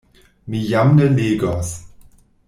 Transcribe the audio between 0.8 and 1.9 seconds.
ne legos,...